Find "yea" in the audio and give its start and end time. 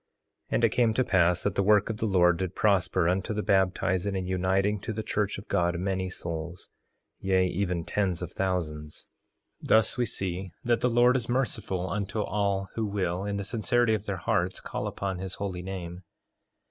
7.19-7.45